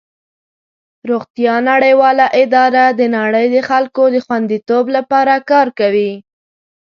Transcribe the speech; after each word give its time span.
روغتیا 1.09 1.55
نړیواله 1.71 2.25
اداره 2.43 2.85
د 2.99 3.01
نړۍ 3.17 3.45
د 3.55 3.57
خلکو 3.69 4.03
د 4.13 4.17
خوندیتوب 4.25 4.85
لپاره 4.95 5.33
کار 5.49 5.67
کوي. 5.79 6.11